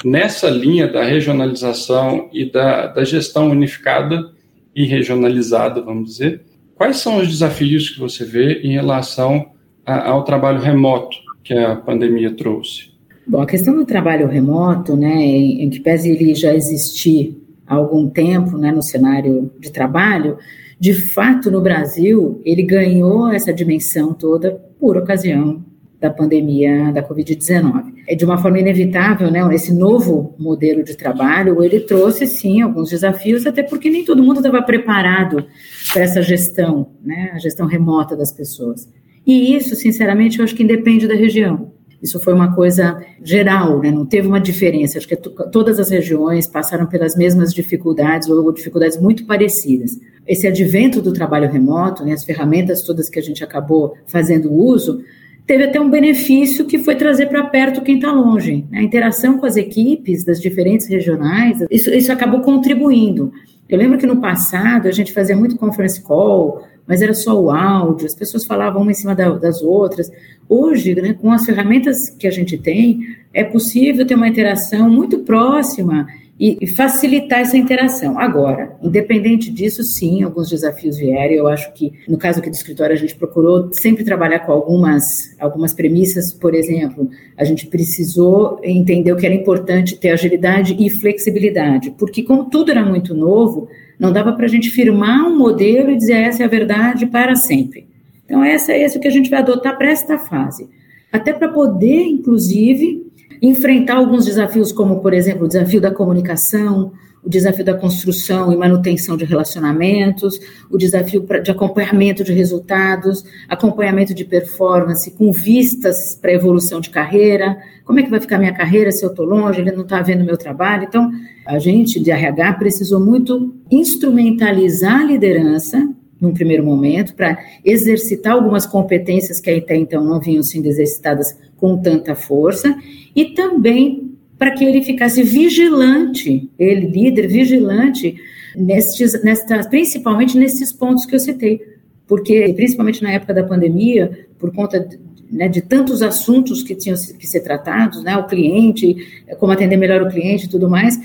nessa 0.04 0.50
linha 0.50 0.88
da 0.88 1.04
regionalização 1.04 2.30
e 2.32 2.50
da, 2.50 2.88
da 2.88 3.04
gestão 3.04 3.50
unificada 3.50 4.32
e 4.76 4.86
regionalizada, 4.86 5.82
vamos 5.82 6.12
dizer, 6.12 6.42
quais 6.76 6.98
são 6.98 7.18
os 7.18 7.28
desafios 7.28 7.90
que 7.90 8.00
você 8.00 8.24
vê 8.24 8.62
em 8.62 8.72
relação 8.72 9.52
a, 9.86 10.10
ao 10.10 10.24
trabalho 10.24 10.62
remoto 10.62 11.18
que 11.44 11.54
a 11.54 11.76
pandemia 11.76 12.32
trouxe? 12.32 12.90
Bom, 13.28 13.42
a 13.42 13.46
questão 13.46 13.76
do 13.76 13.86
trabalho 13.86 14.28
remoto, 14.28 14.96
né, 14.96 15.16
em, 15.16 15.64
em 15.64 15.70
que 15.70 15.80
pese 15.80 16.10
ele 16.10 16.34
já 16.34 16.54
existir 16.54 17.38
há 17.68 17.76
algum 17.76 18.10
tempo 18.10 18.58
né, 18.58 18.72
no 18.72 18.82
cenário 18.82 19.52
de 19.60 19.72
trabalho, 19.72 20.38
de 20.80 20.94
fato, 20.94 21.52
no 21.52 21.60
Brasil, 21.60 22.42
ele 22.46 22.64
ganhou 22.64 23.28
essa 23.28 23.54
dimensão 23.54 24.14
toda 24.14 24.52
por 24.80 24.96
ocasião 24.96 25.64
da 26.00 26.10
pandemia 26.10 26.92
da 26.94 27.04
Covid-19. 27.04 27.89
É 28.10 28.16
de 28.16 28.26
uma 28.26 28.40
forma 28.40 28.58
inevitável, 28.58 29.30
né? 29.30 29.48
Esse 29.54 29.72
novo 29.72 30.34
modelo 30.40 30.84
de 30.84 30.98
trabalho, 30.98 31.64
ele 31.64 31.80
trouxe 31.82 32.26
sim 32.26 32.60
alguns 32.60 32.90
desafios, 32.90 33.46
até 33.46 33.62
porque 33.62 33.88
nem 33.88 34.04
todo 34.04 34.24
mundo 34.24 34.38
estava 34.38 34.64
preparado 34.64 35.46
para 35.94 36.02
essa 36.02 36.20
gestão, 36.24 36.90
né? 37.04 37.30
A 37.36 37.38
gestão 37.38 37.68
remota 37.68 38.16
das 38.16 38.32
pessoas. 38.32 38.90
E 39.28 39.56
isso, 39.56 39.76
sinceramente, 39.76 40.40
eu 40.40 40.44
acho 40.44 40.56
que 40.56 40.64
independe 40.64 41.08
da 41.08 41.14
região. 41.14 41.72
Isso 42.02 42.20
foi 42.20 42.34
uma 42.34 42.56
coisa 42.56 43.00
geral, 43.24 43.80
né? 43.80 43.92
não 43.92 44.08
teve 44.08 44.28
uma 44.28 44.40
diferença. 44.40 44.98
Acho 44.98 45.08
que 45.08 45.16
todas 45.16 45.80
as 45.80 45.92
regiões 45.92 46.48
passaram 46.48 46.88
pelas 46.88 47.16
mesmas 47.16 47.54
dificuldades 47.54 48.28
ou 48.28 48.52
dificuldades 48.52 49.00
muito 49.00 49.26
parecidas. 49.28 49.92
Esse 50.26 50.48
advento 50.48 51.00
do 51.00 51.14
trabalho 51.14 51.52
remoto, 51.52 52.04
né? 52.04 52.14
as 52.14 52.24
ferramentas 52.24 52.82
todas 52.82 53.08
que 53.08 53.20
a 53.20 53.22
gente 53.22 53.44
acabou 53.44 53.96
fazendo 54.08 54.52
uso, 54.52 55.04
teve 55.50 55.64
até 55.64 55.82
um 55.82 55.90
benefício 55.90 56.64
que 56.64 56.78
foi 56.78 56.96
trazer 56.96 57.26
para 57.26 57.44
perto 57.44 57.82
quem 57.82 57.96
está 57.96 58.12
longe. 58.12 58.68
Né? 58.70 58.82
A 58.82 58.84
interação 58.84 59.40
com 59.40 59.48
as 59.48 59.58
equipes 59.58 60.24
das 60.24 60.40
diferentes 60.40 60.88
regionais, 60.88 61.66
isso, 61.72 61.90
isso 61.90 62.12
acabou 62.12 62.42
contribuindo. 62.42 63.34
Eu 63.68 63.80
lembro 63.80 63.98
que 63.98 64.06
no 64.06 64.22
passado 64.22 64.88
a 64.88 64.92
gente 64.92 65.12
fazia 65.12 65.36
muito 65.36 65.58
conference 65.58 66.00
call, 66.04 66.62
mas 66.86 67.02
era 67.02 67.16
só 67.16 67.34
o 67.34 67.50
áudio, 67.50 68.06
as 68.06 68.14
pessoas 68.14 68.46
falavam 68.46 68.84
uma 68.84 68.92
em 68.92 68.94
cima 68.94 69.16
da, 69.16 69.28
das 69.32 69.64
outras. 69.64 70.12
Hoje, 70.48 70.94
né, 70.94 71.14
com 71.14 71.32
as 71.32 71.48
ferramentas 71.48 72.12
que 72.12 72.28
a 72.28 72.32
gente 72.32 72.56
tem, 72.56 73.00
é 73.34 73.44
possível 73.44 74.06
ter 74.06 74.14
uma 74.14 74.28
interação 74.28 74.88
muito 74.88 75.18
próxima 75.20 76.06
e, 76.40 76.66
facilitar 76.68 77.40
essa 77.40 77.58
interação. 77.58 78.18
Agora, 78.18 78.78
independente 78.82 79.52
disso, 79.52 79.84
sim, 79.84 80.24
alguns 80.24 80.50
desafios 80.50 80.98
vieram. 80.98 81.34
Eu 81.34 81.48
acho 81.48 81.74
que, 81.74 81.92
no 82.08 82.18
caso 82.18 82.40
aqui 82.40 82.50
do 82.50 82.56
escritório, 82.56 82.96
a 82.96 82.98
gente 82.98 83.14
procurou 83.16 83.74
sempre 83.74 84.06
trabalhar 84.06 84.40
com 84.40 84.54
algumas, 84.54 85.36
algumas 85.38 85.74
premissas. 85.74 86.32
Por 86.32 86.56
exemplo, 86.56 87.10
a 87.36 87.44
gente 87.44 87.68
precisou 87.68 88.58
entender 88.64 89.12
o 89.12 89.18
que 89.18 89.26
era 89.26 89.36
importante 89.36 89.98
ter 89.98 90.12
agilidade 90.12 90.78
e 90.80 90.90
flexibilidade, 90.90 91.92
porque, 91.92 92.24
como 92.24 92.46
tudo 92.46 92.72
era 92.72 92.86
muito 92.86 93.14
novo, 93.14 93.68
não 94.00 94.14
dava 94.14 94.32
para 94.32 94.46
a 94.46 94.50
gente 94.50 94.70
firmar 94.70 95.28
um 95.28 95.38
modelo 95.38 95.92
e 95.92 95.98
dizer 95.98 96.14
essa 96.14 96.44
é 96.44 96.46
a 96.46 96.50
verdade 96.50 97.06
para 97.06 97.36
sempre. 97.36 97.86
Então, 98.26 98.42
essa, 98.46 98.74
esse 98.74 98.96
é 98.96 98.98
o 98.98 99.02
que 99.02 99.08
a 99.10 99.12
gente 99.12 99.30
vai 99.30 99.40
adotar 99.40 99.78
para 99.78 99.92
esta 99.92 100.18
fase. 100.18 100.70
Até 101.12 101.34
para 101.34 101.50
poder, 101.50 102.04
inclusive, 102.04 103.06
enfrentar 103.42 103.98
alguns 103.98 104.26
desafios, 104.26 104.72
como, 104.72 105.00
por 105.00 105.14
exemplo, 105.14 105.46
o 105.46 105.48
desafio 105.48 105.82
da 105.82 105.92
comunicação, 105.92 106.92
o 107.24 107.30
desafio 107.30 107.66
da 107.66 107.74
construção 107.74 108.52
e 108.52 108.58
manutenção 108.58 109.18
de 109.18 109.26
relacionamentos, 109.26 110.40
o 110.70 110.78
desafio 110.78 111.26
de 111.44 111.52
acompanhamento 111.52 112.24
de 112.24 112.32
resultados, 112.32 113.24
acompanhamento 113.48 114.14
de 114.14 114.24
performance 114.24 115.12
com 115.12 115.32
vistas 115.32 116.18
para 116.20 116.32
evolução 116.32 116.80
de 116.80 116.90
carreira. 116.90 117.58
Como 117.84 118.00
é 118.00 118.04
que 118.04 118.10
vai 118.10 118.22
ficar 118.22 118.38
minha 118.38 118.54
carreira 118.54 118.92
se 118.92 119.04
eu 119.04 119.10
estou 119.10 119.26
longe, 119.26 119.60
ele 119.60 119.72
não 119.72 119.84
está 119.84 120.02
vendo 120.02 120.24
meu 120.24 120.38
trabalho? 120.38 120.84
Então, 120.84 121.12
a 121.46 121.60
gente 121.60 122.00
de 122.00 122.12
RH 122.12 122.54
precisou 122.54 123.00
muito 123.00 123.54
instrumentalizar 123.70 125.02
a 125.02 125.06
liderança 125.06 125.90
num 126.20 126.34
primeiro 126.34 126.66
momento, 126.66 127.16
para 127.16 127.38
exercitar 127.64 128.34
algumas 128.34 128.66
competências 128.66 129.40
que 129.40 129.50
até 129.50 129.76
então 129.76 130.04
não 130.04 130.20
vinham 130.20 130.44
sendo 130.44 130.68
exercitadas 130.68 131.38
com 131.58 131.78
tanta 131.78 132.16
força, 132.16 132.76
e 133.16 133.26
também 133.34 134.12
para 134.38 134.52
que 134.52 134.64
ele 134.64 134.82
ficasse 134.82 135.22
vigilante, 135.22 136.50
ele, 136.58 136.88
líder, 136.88 137.28
vigilante, 137.28 138.16
nestes, 138.56 139.22
nestas, 139.22 139.68
principalmente 139.68 140.38
nesses 140.38 140.72
pontos 140.72 141.06
que 141.06 141.14
eu 141.14 141.20
citei. 141.20 141.62
Porque, 142.08 142.52
principalmente 142.54 143.04
na 143.04 143.12
época 143.12 143.34
da 143.34 143.44
pandemia, 143.44 144.28
por 144.40 144.54
conta 144.54 144.80
de, 144.80 144.98
né, 145.30 145.48
de 145.48 145.62
tantos 145.62 146.02
assuntos 146.02 146.64
que 146.64 146.74
tinham 146.74 146.98
que 147.18 147.28
ser 147.28 147.42
tratados, 147.42 148.02
né, 148.04 148.18
o 148.18 148.26
cliente, 148.26 148.96
como 149.38 149.52
atender 149.52 149.78
melhor 149.78 150.02
o 150.02 150.10
cliente 150.10 150.46
e 150.46 150.50
tudo 150.50 150.70
mais, 150.70 150.98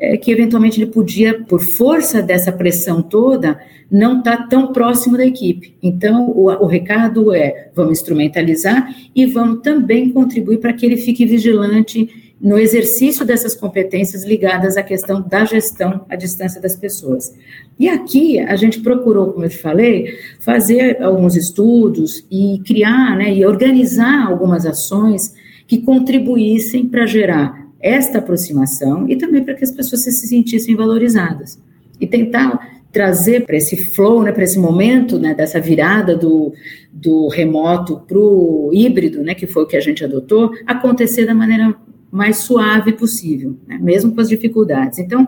é, 0.00 0.16
que 0.16 0.30
eventualmente 0.32 0.80
ele 0.80 0.90
podia, 0.90 1.44
por 1.44 1.60
força 1.60 2.22
dessa 2.22 2.50
pressão 2.50 3.02
toda, 3.02 3.60
não 3.90 4.20
estar 4.20 4.38
tá 4.38 4.46
tão 4.46 4.72
próximo 4.72 5.14
da 5.14 5.26
equipe. 5.26 5.74
Então, 5.82 6.30
o, 6.30 6.46
o 6.46 6.66
recado 6.66 7.34
é: 7.34 7.68
vamos 7.74 7.98
instrumentalizar 7.98 8.94
e 9.14 9.26
vamos 9.26 9.60
também 9.60 10.10
contribuir 10.10 10.58
para 10.58 10.72
que 10.72 10.86
ele 10.86 10.96
fique 10.96 11.26
vigilante 11.26 12.08
no 12.40 12.58
exercício 12.58 13.26
dessas 13.26 13.54
competências 13.54 14.24
ligadas 14.24 14.78
à 14.78 14.82
questão 14.82 15.20
da 15.20 15.44
gestão 15.44 16.06
à 16.08 16.16
distância 16.16 16.58
das 16.58 16.74
pessoas. 16.74 17.34
E 17.78 17.86
aqui 17.86 18.38
a 18.38 18.56
gente 18.56 18.80
procurou, 18.80 19.34
como 19.34 19.44
eu 19.44 19.50
te 19.50 19.58
falei, 19.58 20.06
fazer 20.38 21.02
alguns 21.02 21.36
estudos 21.36 22.24
e 22.30 22.58
criar 22.64 23.18
né, 23.18 23.34
e 23.34 23.44
organizar 23.44 24.26
algumas 24.26 24.64
ações 24.64 25.34
que 25.66 25.82
contribuíssem 25.82 26.88
para 26.88 27.04
gerar 27.04 27.59
esta 27.80 28.18
aproximação 28.18 29.08
e 29.08 29.16
também 29.16 29.42
para 29.42 29.54
que 29.54 29.64
as 29.64 29.70
pessoas 29.70 30.02
se 30.02 30.12
sentissem 30.12 30.76
valorizadas. 30.76 31.58
E 32.00 32.06
tentar 32.06 32.80
trazer 32.92 33.46
para 33.46 33.56
esse 33.56 33.76
flow, 33.76 34.22
né, 34.22 34.32
para 34.32 34.42
esse 34.42 34.58
momento 34.58 35.18
né, 35.18 35.34
dessa 35.34 35.60
virada 35.60 36.16
do, 36.16 36.52
do 36.92 37.28
remoto 37.28 38.00
para 38.06 38.18
o 38.18 38.70
híbrido, 38.72 39.22
né, 39.22 39.34
que 39.34 39.46
foi 39.46 39.62
o 39.62 39.66
que 39.66 39.76
a 39.76 39.80
gente 39.80 40.04
adotou, 40.04 40.50
acontecer 40.66 41.24
da 41.24 41.34
maneira 41.34 41.74
mais 42.10 42.38
suave 42.38 42.92
possível, 42.92 43.56
né, 43.66 43.78
mesmo 43.80 44.12
com 44.12 44.20
as 44.20 44.28
dificuldades. 44.28 44.98
Então, 44.98 45.26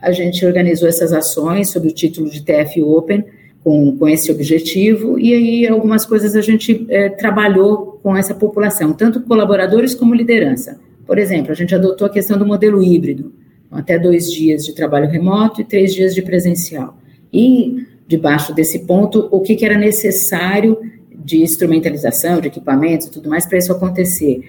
a 0.00 0.12
gente 0.12 0.44
organizou 0.44 0.88
essas 0.88 1.12
ações 1.12 1.70
sob 1.70 1.88
o 1.88 1.92
título 1.92 2.28
de 2.30 2.44
TF 2.44 2.82
Open, 2.82 3.24
com, 3.64 3.96
com 3.96 4.08
esse 4.08 4.30
objetivo, 4.30 5.18
e 5.18 5.34
aí 5.34 5.66
algumas 5.66 6.06
coisas 6.06 6.36
a 6.36 6.40
gente 6.40 6.86
é, 6.88 7.08
trabalhou 7.08 7.98
com 8.02 8.16
essa 8.16 8.34
população, 8.34 8.92
tanto 8.92 9.22
colaboradores 9.22 9.94
como 9.94 10.14
liderança. 10.14 10.78
Por 11.08 11.18
exemplo, 11.18 11.50
a 11.50 11.54
gente 11.54 11.74
adotou 11.74 12.06
a 12.06 12.10
questão 12.10 12.38
do 12.38 12.44
modelo 12.44 12.82
híbrido, 12.82 13.32
até 13.70 13.98
dois 13.98 14.30
dias 14.30 14.62
de 14.62 14.74
trabalho 14.74 15.08
remoto 15.08 15.62
e 15.62 15.64
três 15.64 15.94
dias 15.94 16.14
de 16.14 16.20
presencial. 16.20 16.98
E, 17.32 17.86
debaixo 18.06 18.54
desse 18.54 18.80
ponto, 18.80 19.26
o 19.30 19.40
que, 19.40 19.56
que 19.56 19.64
era 19.64 19.78
necessário 19.78 20.76
de 21.10 21.42
instrumentalização, 21.42 22.42
de 22.42 22.48
equipamentos 22.48 23.06
e 23.06 23.10
tudo 23.10 23.30
mais 23.30 23.46
para 23.46 23.56
isso 23.56 23.72
acontecer. 23.72 24.42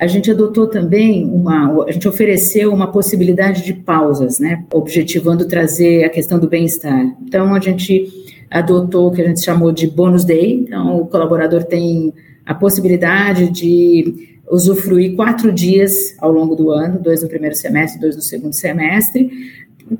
a 0.00 0.06
gente 0.06 0.30
adotou 0.30 0.66
também 0.66 1.24
uma, 1.26 1.84
a 1.84 1.92
gente 1.92 2.08
ofereceu 2.08 2.72
uma 2.72 2.90
possibilidade 2.90 3.62
de 3.64 3.74
pausas, 3.74 4.38
né, 4.38 4.64
objetivando 4.72 5.46
trazer 5.46 6.04
a 6.04 6.08
questão 6.08 6.38
do 6.38 6.48
bem-estar. 6.48 7.16
Então, 7.20 7.52
a 7.52 7.60
gente 7.60 8.08
adotou 8.50 9.08
o 9.08 9.10
que 9.10 9.20
a 9.20 9.26
gente 9.26 9.44
chamou 9.44 9.72
de 9.72 9.86
bônus 9.86 10.24
day, 10.24 10.54
então 10.54 11.00
o 11.00 11.06
colaborador 11.06 11.64
tem 11.64 12.14
a 12.46 12.54
possibilidade 12.54 13.50
de 13.50 14.37
usufruir 14.50 15.14
quatro 15.14 15.52
dias 15.52 16.14
ao 16.18 16.32
longo 16.32 16.54
do 16.54 16.70
ano, 16.70 16.98
dois 16.98 17.22
no 17.22 17.28
primeiro 17.28 17.54
semestre, 17.54 18.00
dois 18.00 18.16
no 18.16 18.22
segundo 18.22 18.54
semestre, 18.54 19.30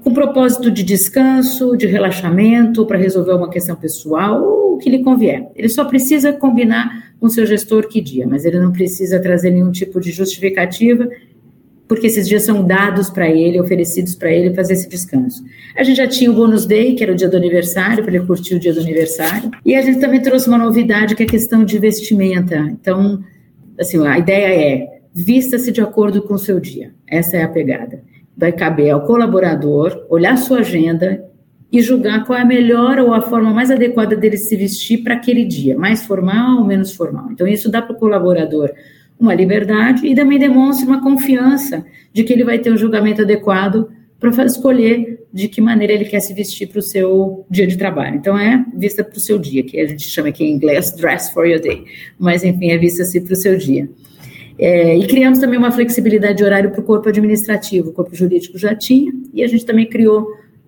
com 0.03 0.13
propósito 0.13 0.71
de 0.71 0.83
descanso, 0.83 1.77
de 1.77 1.87
relaxamento, 1.87 2.85
para 2.85 2.99
resolver 2.99 3.33
uma 3.33 3.51
questão 3.51 3.75
pessoal, 3.75 4.43
o 4.75 4.79
que 4.79 4.91
lhe 4.91 5.03
convier. 5.03 5.49
Ele 5.57 5.69
só 5.69 5.85
precisa 5.85 6.33
combinar 6.33 7.15
com 7.19 7.29
seu 7.29 7.47
gestor 7.47 7.89
que 7.89 8.01
dia, 8.01 8.27
mas 8.27 8.45
ele 8.45 8.61
não 8.61 8.71
precisa 8.71 9.19
trazer 9.19 9.51
nenhum 9.51 9.71
tipo 9.71 10.01
de 10.01 10.13
justificativa, 10.13 11.09
porque 11.89 12.07
esses 12.07 12.29
dias 12.29 12.45
são 12.45 12.65
dados 12.67 13.09
para 13.09 13.31
ele, 13.31 13.59
oferecidos 13.59 14.15
para 14.15 14.31
ele 14.31 14.55
fazer 14.55 14.75
esse 14.75 14.89
descanso. 14.89 15.43
A 15.75 15.83
gente 15.83 15.97
já 15.97 16.07
tinha 16.07 16.31
o 16.31 16.35
bônus 16.35 16.67
day, 16.67 16.95
que 16.95 17.03
era 17.03 17.13
o 17.13 17.17
dia 17.17 17.29
do 17.29 17.37
aniversário, 17.37 18.05
para 18.05 18.15
ele 18.15 18.27
curtir 18.27 18.57
o 18.57 18.61
dia 18.61 18.75
do 18.75 18.81
aniversário, 18.81 19.51
e 19.65 19.75
a 19.75 19.81
gente 19.81 19.99
também 19.99 20.21
trouxe 20.21 20.49
uma 20.49 20.59
novidade, 20.59 21.15
que 21.17 21.23
é 21.23 21.27
a 21.27 21.29
questão 21.29 21.65
de 21.65 21.79
vestimenta. 21.79 22.59
Então, 22.59 23.25
assim, 23.79 24.07
a 24.07 24.19
ideia 24.19 24.47
é, 24.47 25.01
vista-se 25.15 25.71
de 25.73 25.81
acordo 25.81 26.23
com 26.23 26.35
o 26.35 26.39
seu 26.39 26.59
dia. 26.59 26.93
Essa 27.07 27.37
é 27.37 27.43
a 27.43 27.49
pegada 27.49 28.03
vai 28.39 28.53
caber 28.53 28.91
ao 28.91 29.01
colaborador 29.01 30.07
olhar 30.09 30.39
sua 30.39 30.61
agenda 30.61 31.25
e 31.73 31.83
julgar 31.83 32.25
qual 32.25 32.39
é 32.39 32.43
a 32.43 32.47
melhor 32.47 33.01
ou 33.01 33.13
a 33.13 33.21
forma 33.21 33.53
mais 33.53 33.69
adequada 33.69 34.17
dele 34.17 34.37
se 34.37 34.57
vestir 34.57 35.03
para 35.03 35.15
aquele 35.15 35.45
dia, 35.45 35.77
mais 35.77 36.07
formal 36.07 36.59
ou 36.59 36.65
menos 36.65 36.95
formal. 36.95 37.31
Então, 37.33 37.47
isso 37.47 37.69
dá 37.69 37.83
para 37.83 37.97
o 37.97 37.99
colaborador 37.99 38.71
uma 39.19 39.35
liberdade 39.35 40.07
e 40.07 40.15
também 40.15 40.39
demonstra 40.39 40.87
uma 40.87 41.03
confiança 41.03 41.85
de 42.13 42.23
que 42.23 42.33
ele 42.33 42.45
vai 42.45 42.61
ter 42.61 42.73
um 42.73 42.77
julgamento 42.77 43.23
adequado 43.23 43.91
para 44.21 44.45
escolher 44.45 45.27
de 45.33 45.49
que 45.49 45.61
maneira 45.61 45.93
ele 45.93 46.05
quer 46.05 46.21
se 46.21 46.35
vestir 46.35 46.69
para 46.69 46.81
o 46.81 46.83
seu 46.83 47.47
dia 47.49 47.67
de 47.67 47.77
trabalho. 47.77 48.17
Então, 48.17 48.37
é 48.37 48.65
vista 48.75 49.05
para 49.05 49.17
o 49.17 49.21
seu 49.21 49.39
dia, 49.39 49.63
que 49.63 49.79
a 49.81 49.87
gente 49.87 50.09
chama 50.09 50.29
aqui 50.29 50.45
em 50.45 50.53
inglês 50.53 50.93
dress 50.93 51.33
for 51.33 51.47
your 51.47 51.61
day, 51.61 51.85
mas 52.19 52.43
enfim, 52.43 52.71
é 52.71 52.79
vista-se 52.79 53.21
para 53.21 53.33
o 53.33 53.37
seu 53.37 53.57
dia. 53.57 53.89
É, 54.59 54.97
e 54.97 55.07
criamos 55.07 55.39
também 55.39 55.57
uma 55.57 55.71
flexibilidade 55.71 56.39
de 56.39 56.45
horário 56.45 56.71
para 56.71 56.81
o 56.81 56.83
corpo 56.83 57.09
administrativo. 57.09 57.91
O 57.91 57.93
corpo 57.93 58.15
jurídico 58.15 58.59
já 58.59 58.75
tinha, 58.75 59.13
e 59.33 59.43
a 59.45 59.47
gente 59.47 59.65
também 59.65 59.87
criou 59.87 60.27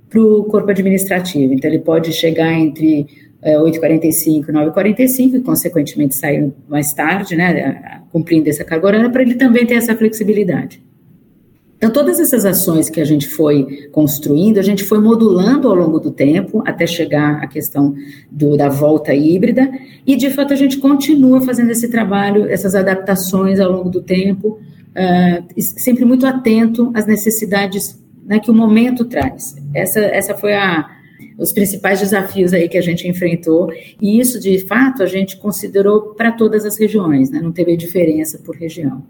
para 0.08 0.20
o 0.20 0.44
corpo 0.44 0.70
administrativo. 0.70 1.52
Então, 1.52 1.68
ele 1.68 1.80
pode 1.80 2.12
chegar 2.12 2.52
entre 2.52 3.08
é, 3.42 3.56
8h45 3.56 4.48
e 4.48 4.52
9h45, 4.52 5.34
e, 5.34 5.40
consequentemente, 5.40 6.14
sair 6.14 6.52
mais 6.68 6.92
tarde, 6.92 7.34
né, 7.34 8.00
cumprindo 8.12 8.48
essa 8.48 8.62
carga 8.62 8.86
horária, 8.86 9.10
para 9.10 9.22
ele 9.22 9.34
também 9.34 9.66
ter 9.66 9.74
essa 9.74 9.96
flexibilidade. 9.96 10.80
Então, 11.80 11.90
todas 11.90 12.20
essas 12.20 12.44
ações 12.44 12.90
que 12.90 13.00
a 13.00 13.06
gente 13.06 13.26
foi 13.26 13.88
construindo, 13.90 14.58
a 14.58 14.62
gente 14.62 14.84
foi 14.84 15.00
modulando 15.00 15.66
ao 15.66 15.74
longo 15.74 15.98
do 15.98 16.10
tempo, 16.10 16.62
até 16.66 16.86
chegar 16.86 17.42
à 17.42 17.46
questão 17.46 17.94
do, 18.30 18.54
da 18.54 18.68
volta 18.68 19.14
híbrida, 19.14 19.66
e 20.06 20.14
de 20.14 20.28
fato 20.28 20.52
a 20.52 20.56
gente 20.56 20.76
continua 20.76 21.40
fazendo 21.40 21.70
esse 21.70 21.90
trabalho, 21.90 22.46
essas 22.50 22.74
adaptações 22.74 23.58
ao 23.58 23.72
longo 23.72 23.88
do 23.88 24.02
tempo, 24.02 24.60
uh, 24.90 25.54
sempre 25.58 26.04
muito 26.04 26.26
atento 26.26 26.90
às 26.92 27.06
necessidades 27.06 27.98
né, 28.26 28.38
que 28.38 28.50
o 28.50 28.54
momento 28.54 29.06
traz. 29.06 29.56
Essa, 29.72 30.00
essa 30.00 30.34
foi 30.34 30.52
a, 30.52 30.86
os 31.38 31.50
principais 31.50 31.98
desafios 31.98 32.52
aí 32.52 32.68
que 32.68 32.76
a 32.76 32.82
gente 32.82 33.08
enfrentou, 33.08 33.72
e 33.98 34.20
isso, 34.20 34.38
de 34.38 34.58
fato, 34.66 35.02
a 35.02 35.06
gente 35.06 35.38
considerou 35.38 36.14
para 36.14 36.30
todas 36.30 36.66
as 36.66 36.78
regiões, 36.78 37.30
né, 37.30 37.40
não 37.40 37.52
teve 37.52 37.74
diferença 37.74 38.38
por 38.44 38.54
região. 38.54 39.02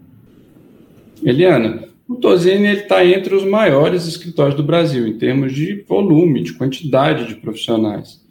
Eliana, 1.21 1.90
o 2.07 2.15
Tosini 2.15 2.67
está 2.73 3.05
entre 3.05 3.33
os 3.35 3.45
maiores 3.45 4.07
escritórios 4.07 4.55
do 4.55 4.63
Brasil, 4.63 5.07
em 5.07 5.17
termos 5.17 5.53
de 5.53 5.83
volume, 5.87 6.43
de 6.43 6.53
quantidade 6.53 7.27
de 7.27 7.35
profissionais. 7.35 8.21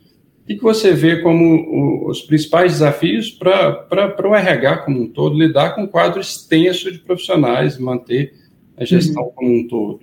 O 0.42 0.46
que, 0.46 0.60
você 0.60 0.92
vê 0.92 1.22
como 1.22 2.08
os 2.08 2.22
principais 2.22 2.72
desafios 2.72 3.30
para 3.30 4.28
o 4.28 4.34
RH 4.34 4.78
como 4.78 5.02
um 5.02 5.08
todo, 5.08 5.38
lidar 5.38 5.74
com 5.74 5.82
um 5.82 5.86
quadro 5.86 6.20
extenso 6.20 6.90
de 6.90 6.98
profissionais, 6.98 7.78
manter 7.78 8.34
a 8.76 8.84
gestão 8.84 9.22
uhum. 9.22 9.30
como 9.34 9.54
um 9.54 9.68
todo? 9.68 10.00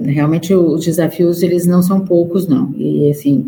Realmente 0.00 0.54
os 0.54 0.84
desafios 0.84 1.42
eles 1.42 1.66
não 1.66 1.82
são 1.82 2.04
poucos 2.04 2.46
não 2.46 2.74
e 2.76 3.10
assim 3.10 3.46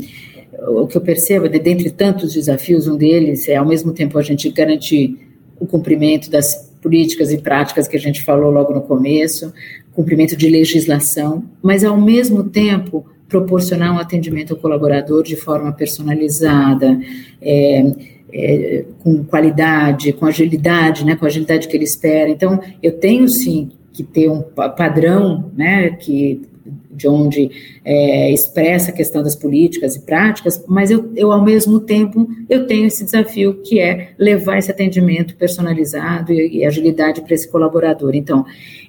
o 0.69 0.87
que 0.87 0.97
eu 0.97 1.01
percebo 1.01 1.49
de 1.49 1.59
dentre 1.59 1.91
tantos 1.91 2.33
desafios 2.33 2.87
um 2.87 2.97
deles 2.97 3.49
é 3.49 3.57
ao 3.57 3.67
mesmo 3.67 3.93
tempo 3.93 4.19
a 4.19 4.23
gente 4.23 4.49
garantir 4.51 5.19
o 5.59 5.67
cumprimento 5.67 6.31
das 6.31 6.73
políticas 6.85 7.33
e 7.33 7.39
práticas 7.39 7.89
que 7.89 7.97
a 7.97 8.01
gente 8.01 8.23
falou 8.23 8.51
logo 8.51 8.75
no 8.75 8.83
começo, 8.83 9.55
cumprimento 9.95 10.37
de 10.37 10.51
legislação, 10.51 11.43
mas 11.63 11.83
ao 11.83 11.99
mesmo 11.99 12.45
tempo 12.45 13.07
proporcionar 13.27 13.95
um 13.95 13.99
atendimento 13.99 14.53
ao 14.53 14.61
colaborador 14.61 15.23
de 15.23 15.35
forma 15.35 15.73
personalizada, 15.73 17.01
é, 17.41 17.93
é, 18.31 18.85
com 19.03 19.25
qualidade, 19.25 20.13
com 20.13 20.27
agilidade, 20.27 21.07
né, 21.07 21.17
com 21.17 21.25
a 21.25 21.29
agilidade 21.29 21.67
que 21.67 21.75
ele 21.75 21.85
espera. 21.85 22.29
Então, 22.29 22.61
eu 22.83 22.93
tenho 22.93 23.27
sim 23.29 23.71
que 23.91 24.03
ter 24.03 24.29
um 24.29 24.43
padrão, 24.43 25.51
né, 25.57 25.89
que 25.91 26.43
de 26.91 27.09
onde 27.09 27.51
é, 27.85 28.33
expressa 28.33 28.91
a 28.91 28.95
questão 28.95 29.23
das 29.23 29.37
políticas 29.37 29.97
e 29.97 30.01
práticas, 30.01 30.65
mas 30.67 30.91
eu, 30.91 31.13
eu, 31.15 31.31
ao 31.31 31.43
mesmo 31.43 31.81
tempo, 31.81 32.29
eu 32.49 32.67
tenho 32.67 32.87
esse 32.87 33.05
desafio 33.05 33.63
que 33.63 33.81
é 33.81 34.13
levar 34.19 34.59
esse 34.59 34.71
atendimento 34.71 35.37
personalizado 35.37 36.33
e, 36.33 36.59
e 36.59 36.65
agilidade 36.65 37.21
para 37.21 37.35
esse 37.35 37.51
colaborador. 37.51 38.15
Então, 38.15 38.45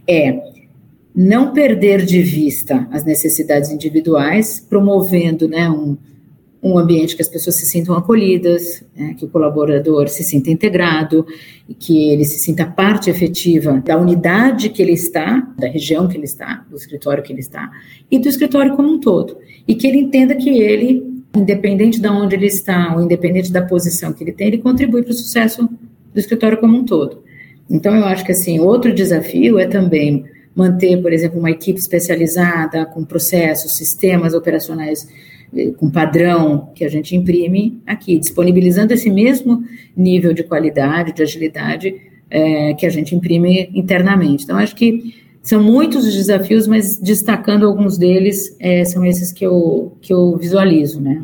é 0.07 0.55
não 1.15 1.53
perder 1.53 2.05
de 2.05 2.21
vista 2.21 2.87
as 2.91 3.05
necessidades 3.05 3.71
individuais, 3.71 4.59
promovendo 4.59 5.47
né, 5.47 5.69
um, 5.69 5.97
um 6.65 6.79
ambiente 6.79 7.15
que 7.15 7.21
as 7.21 7.27
pessoas 7.27 7.57
se 7.57 7.65
sintam 7.67 7.95
acolhidas, 7.95 8.83
né, 8.95 9.13
que 9.15 9.23
o 9.23 9.29
colaborador 9.29 10.07
se 10.07 10.23
sinta 10.23 10.49
integrado, 10.49 11.23
que 11.77 12.09
ele 12.09 12.25
se 12.25 12.39
sinta 12.39 12.65
parte 12.65 13.07
efetiva 13.07 13.83
da 13.85 13.95
unidade 13.95 14.69
que 14.69 14.81
ele 14.81 14.93
está, 14.93 15.47
da 15.59 15.67
região 15.67 16.07
que 16.07 16.17
ele 16.17 16.25
está, 16.25 16.65
do 16.67 16.75
escritório 16.75 17.21
que 17.21 17.31
ele 17.31 17.41
está, 17.41 17.69
e 18.09 18.17
do 18.17 18.27
escritório 18.27 18.75
como 18.75 18.91
um 18.91 18.99
todo. 18.99 19.37
E 19.67 19.75
que 19.75 19.85
ele 19.85 19.99
entenda 19.99 20.33
que 20.33 20.49
ele, 20.49 21.21
independente 21.35 22.01
de 22.01 22.07
onde 22.07 22.35
ele 22.35 22.47
está, 22.47 22.95
ou 22.95 23.01
independente 23.03 23.51
da 23.51 23.61
posição 23.61 24.11
que 24.11 24.23
ele 24.23 24.31
tem, 24.31 24.47
ele 24.47 24.57
contribui 24.57 25.03
para 25.03 25.11
o 25.11 25.15
sucesso 25.15 25.69
do 26.11 26.19
escritório 26.19 26.57
como 26.57 26.75
um 26.75 26.83
todo. 26.83 27.23
Então, 27.69 27.95
eu 27.95 28.05
acho 28.05 28.25
que, 28.25 28.31
assim, 28.31 28.59
outro 28.59 28.91
desafio 28.91 29.59
é 29.59 29.67
também 29.67 30.25
manter, 30.55 30.99
por 30.99 31.13
exemplo, 31.13 31.37
uma 31.37 31.51
equipe 31.51 31.77
especializada 31.77 32.87
com 32.87 33.05
processos, 33.05 33.77
sistemas 33.77 34.33
operacionais 34.33 35.07
com 35.77 35.89
padrão 35.89 36.71
que 36.75 36.83
a 36.83 36.89
gente 36.89 37.15
imprime 37.15 37.81
aqui, 37.85 38.19
disponibilizando 38.19 38.93
esse 38.93 39.09
mesmo 39.09 39.63
nível 39.95 40.33
de 40.33 40.43
qualidade, 40.43 41.13
de 41.13 41.23
agilidade 41.23 41.95
é, 42.29 42.73
que 42.73 42.85
a 42.85 42.89
gente 42.89 43.15
imprime 43.15 43.69
internamente. 43.73 44.43
Então, 44.43 44.57
acho 44.57 44.75
que 44.75 45.13
são 45.41 45.61
muitos 45.61 46.05
os 46.05 46.13
desafios, 46.13 46.67
mas 46.67 46.97
destacando 46.97 47.65
alguns 47.65 47.97
deles, 47.97 48.55
é, 48.59 48.83
são 48.83 49.05
esses 49.05 49.31
que 49.31 49.45
eu, 49.45 49.95
que 50.01 50.11
eu 50.11 50.35
visualizo, 50.37 50.99
né? 50.99 51.23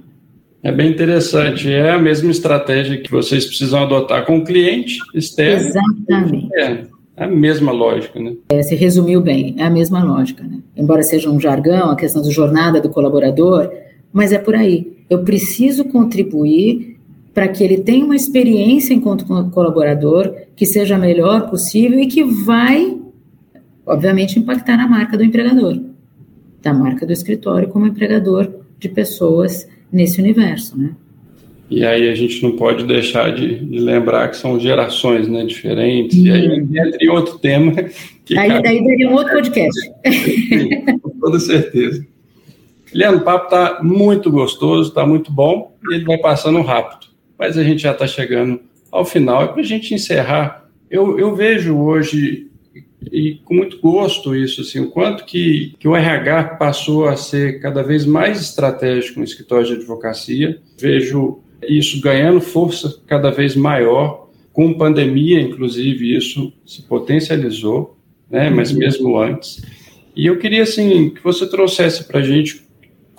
É 0.64 0.72
bem 0.72 0.92
interessante. 0.92 1.72
É 1.72 1.90
a 1.90 1.98
mesma 1.98 2.30
estratégia 2.30 3.02
que 3.02 3.10
vocês 3.10 3.46
precisam 3.46 3.82
adotar 3.82 4.26
com 4.26 4.38
o 4.38 4.44
cliente 4.44 4.98
externo. 5.16 5.68
Exatamente. 5.68 6.56
É, 6.56 6.86
é 7.18 7.24
a 7.24 7.28
mesma 7.28 7.72
lógica, 7.72 8.20
né? 8.20 8.36
É, 8.50 8.62
se 8.62 8.76
resumiu 8.76 9.22
bem, 9.22 9.56
é 9.58 9.64
a 9.64 9.70
mesma 9.72 10.04
lógica, 10.04 10.44
né? 10.44 10.60
Embora 10.78 11.02
seja 11.02 11.30
um 11.30 11.40
jargão, 11.40 11.90
a 11.90 11.96
questão 11.96 12.22
da 12.22 12.30
jornada 12.30 12.80
do 12.80 12.90
colaborador, 12.90 13.72
mas 14.12 14.32
é 14.32 14.38
por 14.38 14.56
aí. 14.56 14.98
Eu 15.10 15.24
preciso 15.24 15.86
contribuir 15.86 16.98
para 17.34 17.48
que 17.48 17.64
ele 17.64 17.78
tenha 17.78 18.06
uma 18.06 18.16
experiência 18.16 18.94
enquanto 18.94 19.26
colaborador 19.52 20.34
que 20.56 20.66
seja 20.66 20.96
a 20.96 21.00
melhor 21.00 21.50
possível 21.50 22.00
e 22.00 22.08
que 22.08 22.24
vai, 22.24 22.98
obviamente, 23.86 24.38
impactar 24.38 24.78
na 24.78 24.88
marca 24.88 25.18
do 25.18 25.24
empregador, 25.24 25.82
da 26.62 26.74
marca 26.74 27.06
do 27.06 27.14
escritório 27.14 27.70
como 27.70 27.88
empregador 27.88 28.52
de 28.78 28.90
pessoas 28.90 29.68
nesse 29.92 30.20
universo, 30.20 30.78
né? 30.78 30.92
E 31.70 31.86
aí 31.86 32.10
a 32.10 32.16
gente 32.16 32.44
não 32.44 32.58
pode 32.58 32.84
deixar 32.84 33.34
de, 33.34 33.60
de 33.60 33.80
lembrar 33.80 34.28
que 34.28 34.36
são 34.36 34.60
gerações 34.60 35.30
né, 35.30 35.46
diferentes, 35.46 36.18
e 36.18 36.30
aí 36.30 36.48
uhum. 36.50 36.68
entra 36.70 36.98
em 37.00 37.08
outro 37.08 37.40
tema. 37.40 37.72
Que 38.26 38.38
aí 38.38 38.50
cabe... 38.50 38.64
daí 38.64 38.84
daria 38.86 39.10
um 39.10 39.14
outro 39.14 39.32
podcast. 39.32 39.92
Com 41.02 41.10
toda 41.12 41.40
certeza. 41.40 42.06
Leandro, 42.94 43.22
o 43.22 43.24
papo 43.24 43.46
está 43.46 43.80
muito 43.82 44.30
gostoso, 44.30 44.90
está 44.90 45.06
muito 45.06 45.32
bom 45.32 45.76
e 45.90 45.96
ele 45.96 46.06
vai 46.06 46.18
passando 46.18 46.62
rápido. 46.62 47.08
Mas 47.38 47.58
a 47.58 47.64
gente 47.64 47.82
já 47.82 47.92
está 47.92 48.06
chegando 48.06 48.60
ao 48.92 49.06
final. 49.06 49.46
E 49.46 49.48
para 49.50 49.62
a 49.62 49.66
gente 49.66 49.94
encerrar, 49.94 50.70
eu, 50.90 51.18
eu 51.18 51.34
vejo 51.34 51.78
hoje, 51.78 52.48
e 53.12 53.36
com 53.46 53.56
muito 53.56 53.80
gosto 53.80 54.36
isso, 54.36 54.62
assim, 54.62 54.82
o 54.82 54.92
quanto 54.92 55.24
que, 55.24 55.74
que 55.80 55.88
o 55.88 55.96
RH 55.96 56.56
passou 56.56 57.08
a 57.08 57.16
ser 57.16 57.62
cada 57.62 57.82
vez 57.82 58.06
mais 58.06 58.42
estratégico 58.42 59.20
no 59.20 59.26
escritório 59.26 59.66
de 59.66 59.74
advocacia. 59.74 60.60
Vejo 60.78 61.40
isso 61.68 62.02
ganhando 62.02 62.42
força 62.42 63.02
cada 63.08 63.32
vez 63.32 63.56
maior. 63.56 64.30
Com 64.52 64.74
pandemia, 64.74 65.40
inclusive, 65.40 66.16
isso 66.16 66.52
se 66.66 66.82
potencializou, 66.82 67.98
né? 68.30 68.50
Mas 68.50 68.74
mesmo 68.74 69.18
antes. 69.18 69.64
E 70.14 70.26
eu 70.26 70.38
queria, 70.38 70.64
assim, 70.64 71.10
que 71.10 71.24
você 71.24 71.48
trouxesse 71.50 72.04
para 72.04 72.20
a 72.20 72.24
gente 72.24 72.64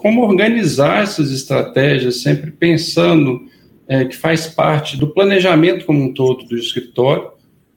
como 0.03 0.23
organizar 0.23 1.05
essas 1.05 1.31
estratégias, 1.31 2.23
sempre 2.23 2.51
pensando 2.51 3.41
é, 3.87 4.05
que 4.05 4.17
faz 4.17 4.49
parte 4.49 4.99
do 4.99 5.07
planejamento 5.07 5.87
como 5.87 6.03
um 6.03 6.13
todo 6.13 6.45
do 6.45 6.57
escritório, 6.57 7.31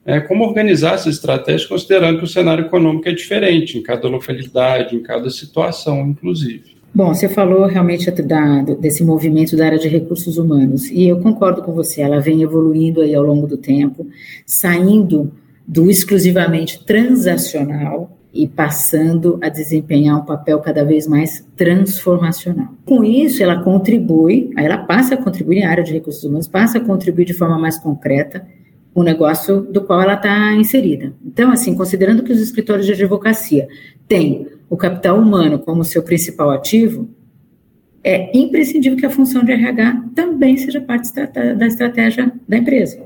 é, 0.04 0.20
como 0.20 0.44
organizar 0.44 0.94
essas 0.94 1.14
estratégias, 1.14 1.66
considerando 1.66 2.18
que 2.18 2.24
o 2.24 2.28
cenário 2.28 2.66
econômico 2.66 3.08
é 3.08 3.12
diferente 3.12 3.78
em 3.78 3.82
cada 3.82 4.08
localidade, 4.08 4.96
em 4.96 5.02
cada 5.02 5.30
situação, 5.30 6.08
inclusive. 6.08 6.76
Bom, 6.92 7.14
você 7.14 7.28
falou 7.28 7.66
realmente 7.66 8.10
da, 8.10 8.62
desse 8.62 9.04
movimento 9.04 9.56
da 9.56 9.66
área 9.66 9.78
de 9.78 9.88
recursos 9.88 10.36
humanos, 10.36 10.90
e 10.90 11.06
eu 11.06 11.20
concordo 11.20 11.62
com 11.62 11.72
você, 11.72 12.00
ela 12.00 12.20
vem 12.20 12.42
evoluindo 12.42 13.02
aí 13.02 13.14
ao 13.14 13.22
longo 13.22 13.46
do 13.46 13.56
tempo, 13.56 14.06
saindo 14.44 15.30
do 15.66 15.90
exclusivamente 15.90 16.84
transacional 16.84 18.15
e 18.36 18.46
passando 18.46 19.38
a 19.42 19.48
desempenhar 19.48 20.20
um 20.20 20.24
papel 20.24 20.60
cada 20.60 20.84
vez 20.84 21.06
mais 21.06 21.46
transformacional. 21.56 22.68
Com 22.84 23.02
isso, 23.02 23.42
ela 23.42 23.62
contribui, 23.62 24.50
ela 24.56 24.78
passa 24.78 25.14
a 25.14 25.16
contribuir 25.16 25.60
na 25.62 25.70
área 25.70 25.82
de 25.82 25.92
recursos 25.92 26.22
humanos, 26.22 26.46
passa 26.46 26.78
a 26.78 26.80
contribuir 26.80 27.24
de 27.24 27.34
forma 27.34 27.58
mais 27.58 27.78
concreta 27.78 28.46
o 28.94 29.02
negócio 29.02 29.60
do 29.60 29.82
qual 29.82 30.00
ela 30.00 30.14
está 30.14 30.54
inserida. 30.54 31.12
Então, 31.24 31.50
assim, 31.50 31.74
considerando 31.74 32.22
que 32.22 32.32
os 32.32 32.40
escritórios 32.40 32.86
de 32.86 32.92
advocacia 32.92 33.68
têm 34.08 34.48
o 34.68 34.76
capital 34.76 35.18
humano 35.18 35.58
como 35.58 35.84
seu 35.84 36.02
principal 36.02 36.50
ativo, 36.50 37.08
é 38.02 38.30
imprescindível 38.36 38.96
que 38.96 39.04
a 39.04 39.10
função 39.10 39.44
de 39.44 39.52
RH 39.52 40.04
também 40.14 40.56
seja 40.56 40.80
parte 40.80 41.12
da 41.12 41.66
estratégia 41.66 42.32
da 42.48 42.56
empresa. 42.56 43.02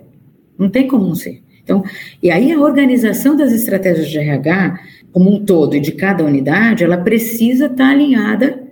Não 0.59 0.69
tem 0.69 0.87
como 0.87 1.07
não 1.07 1.15
ser. 1.15 1.43
Então, 1.63 1.83
e 2.23 2.31
aí 2.31 2.53
a 2.53 2.61
organização 2.61 3.37
das 3.37 3.53
estratégias 3.53 4.09
de 4.09 4.19
RH, 4.19 4.81
como 5.13 5.31
um 5.31 5.45
todo 5.45 5.77
e 5.77 5.81
de 5.81 5.93
cada 5.93 6.25
unidade, 6.25 6.85
ela 6.85 6.97
precisa 6.97 7.67
estar 7.67 7.91
alinhada 7.91 8.63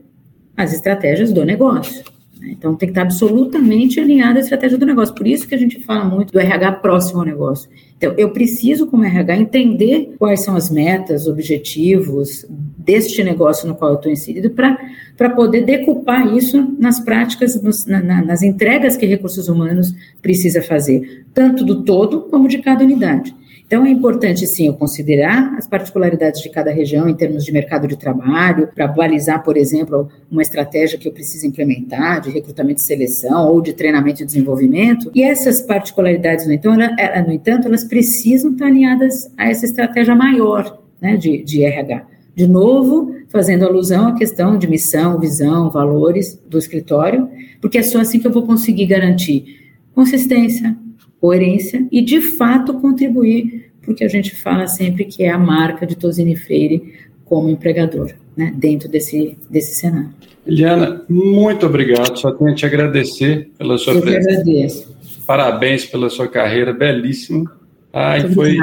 às 0.57 0.73
estratégias 0.73 1.33
do 1.33 1.45
negócio. 1.45 2.05
Né? 2.41 2.51
Então, 2.57 2.75
tem 2.75 2.89
que 2.89 2.93
estar 2.93 3.03
absolutamente 3.03 4.01
alinhada 4.01 4.39
à 4.39 4.43
estratégia 4.43 4.79
do 4.79 4.87
negócio. 4.87 5.15
Por 5.15 5.27
isso 5.27 5.47
que 5.47 5.55
a 5.55 5.59
gente 5.59 5.83
fala 5.85 6.05
muito 6.05 6.33
do 6.33 6.39
RH 6.39 6.73
próximo 6.73 7.21
ao 7.21 7.27
negócio. 7.27 7.69
Então, 7.97 8.15
eu 8.17 8.31
preciso, 8.31 8.87
como 8.87 9.05
RH, 9.05 9.37
entender 9.37 10.15
quais 10.19 10.41
são 10.45 10.55
as 10.55 10.71
metas, 10.71 11.27
objetivos 11.27 12.47
deste 12.49 13.25
negócio 13.25 13.69
no 13.69 13.75
qual 13.75 13.93
eu 13.93 13.97
estou 13.97 14.13
inserido, 14.13 14.51
para 14.51 15.31
poder 15.31 15.63
decupar 15.63 16.33
isso 16.35 16.77
nas 16.79 17.01
práticas, 17.01 17.61
nos, 17.61 17.85
na, 17.87 18.01
nas 18.25 18.43
entregas 18.43 18.97
que 18.97 19.05
recursos 19.05 19.49
humanos 19.49 19.93
precisa 20.23 20.63
fazer, 20.63 21.27
tanto 21.35 21.65
do 21.65 21.83
todo 21.83 22.23
como 22.23 22.47
de 22.47 22.59
cada 22.59 22.85
unidade. 22.85 23.35
Então, 23.69 23.85
é 23.85 23.91
importante, 23.91 24.47
sim, 24.47 24.73
considerar 24.73 25.55
as 25.59 25.67
particularidades 25.67 26.41
de 26.41 26.49
cada 26.49 26.71
região 26.71 27.07
em 27.07 27.15
termos 27.15 27.45
de 27.45 27.53
mercado 27.53 27.87
de 27.87 27.99
trabalho, 27.99 28.71
para 28.75 28.89
balizar, 28.89 29.45
por 29.45 29.59
exemplo, 29.59 30.09
uma 30.31 30.41
estratégia 30.41 30.99
que 30.99 31.07
eu 31.07 31.13
preciso 31.13 31.47
implementar 31.47 32.23
de 32.23 32.31
recrutamento 32.31 32.81
e 32.81 32.83
seleção 32.83 33.47
ou 33.47 33.61
de 33.61 33.75
treinamento 33.75 34.23
e 34.23 34.25
desenvolvimento. 34.25 35.11
E 35.15 35.23
essas 35.23 35.61
particularidades, 35.61 36.47
no 36.47 36.55
entanto, 36.55 36.81
ela, 36.99 37.23
no 37.23 37.31
entanto 37.31 37.69
elas 37.69 37.85
precisam 37.85 38.53
estar 38.53 38.65
alinhadas 38.65 39.31
a 39.37 39.51
essa 39.51 39.67
estratégia 39.67 40.15
maior 40.15 40.83
né, 40.99 41.19
de, 41.19 41.45
de 41.45 41.63
RH. 41.63 42.07
De 42.35 42.49
novo, 42.49 43.15
fazendo 43.29 43.67
alusão 43.67 44.09
à 44.09 44.15
questão 44.15 44.57
de 44.57 44.67
missão, 44.67 45.21
visão, 45.21 45.69
valores 45.69 46.41
do 46.49 46.57
escritório, 46.57 47.29
porque 47.61 47.77
é 47.77 47.83
só 47.83 48.01
assim 48.01 48.19
que 48.19 48.27
eu 48.27 48.33
vou 48.33 48.47
conseguir 48.47 48.87
garantir 48.87 49.77
consistência, 49.95 50.75
coerência 51.21 51.87
e, 51.91 52.01
de 52.01 52.21
fato, 52.21 52.75
contribuir 52.75 53.69
porque 53.89 54.05
a 54.05 54.09
gente 54.09 54.37
fala 54.37 54.67
sempre 54.67 55.07
que 55.07 55.25
é 55.25 55.31
a 55.31 55.39
marca 55.39 55.87
de 55.87 55.97
Tosini 55.97 56.37
Freire 56.37 56.93
como 57.25 57.49
empregador, 57.49 58.13
né, 58.37 58.53
dentro 58.55 58.87
desse, 58.87 59.39
desse 59.49 59.77
cenário. 59.77 60.11
Eliana, 60.47 61.03
muito 61.09 61.65
obrigado. 61.65 62.19
Só 62.19 62.31
tenho 62.33 62.51
a 62.51 62.55
te 62.55 62.67
agradecer 62.67 63.51
pela 63.57 63.79
sua 63.79 63.95
Eu 63.95 64.03
presença. 64.03 64.29
Eu 64.29 64.41
agradeço. 64.41 64.97
Parabéns 65.27 65.87
pela 65.87 66.11
sua 66.11 66.29
carreira 66.29 66.71
belíssima. 66.71 67.51
Ah, 67.91 68.17
foi, 68.35 68.59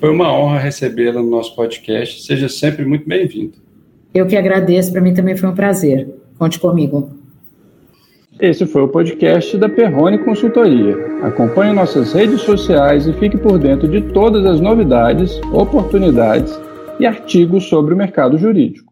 foi 0.00 0.08
uma 0.08 0.34
honra 0.34 0.60
recebê-la 0.60 1.20
no 1.20 1.28
nosso 1.28 1.54
podcast. 1.54 2.24
Seja 2.24 2.48
sempre 2.48 2.86
muito 2.86 3.06
bem-vindo. 3.06 3.58
Eu 4.14 4.26
que 4.26 4.34
agradeço. 4.34 4.90
Para 4.90 5.02
mim 5.02 5.12
também 5.12 5.36
foi 5.36 5.50
um 5.50 5.54
prazer. 5.54 6.08
Conte 6.38 6.58
comigo. 6.58 7.10
Esse 8.40 8.66
foi 8.66 8.82
o 8.82 8.88
podcast 8.88 9.56
da 9.56 9.68
Perrone 9.68 10.18
Consultoria. 10.18 10.96
Acompanhe 11.22 11.72
nossas 11.72 12.12
redes 12.12 12.40
sociais 12.40 13.06
e 13.06 13.12
fique 13.12 13.36
por 13.36 13.58
dentro 13.58 13.86
de 13.86 14.00
todas 14.00 14.44
as 14.44 14.60
novidades, 14.60 15.40
oportunidades 15.52 16.60
e 16.98 17.06
artigos 17.06 17.68
sobre 17.68 17.94
o 17.94 17.96
mercado 17.96 18.36
jurídico. 18.36 18.83